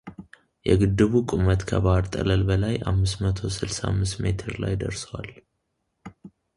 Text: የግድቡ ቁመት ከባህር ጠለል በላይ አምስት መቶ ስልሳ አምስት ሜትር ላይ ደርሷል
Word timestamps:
የግድቡ 0.67 1.11
ቁመት 1.35 1.61
ከባህር 1.69 2.05
ጠለል 2.15 2.41
በላይ 2.49 2.75
አምስት 2.91 3.15
መቶ 3.25 3.37
ስልሳ 3.57 3.77
አምስት 3.93 4.15
ሜትር 4.23 4.53
ላይ 4.65 4.73
ደርሷል 4.83 5.29